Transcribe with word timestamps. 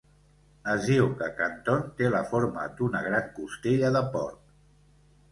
Es 0.71 0.85
diu 0.91 1.09
que 1.17 1.25
Kanton 1.41 1.83
té 1.99 2.07
la 2.15 2.21
forma 2.31 2.63
d'una 2.79 3.01
gran 3.09 3.27
costella 3.35 3.93
de 3.97 4.01
porc. 4.17 4.41